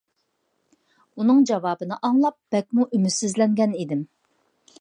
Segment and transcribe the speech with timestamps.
[1.17, 4.07] ئۇنىڭ جاۋابىنى ئاڭلاپ بەكمۇ ئۈمىدسىزلەنگەن ئىدىم.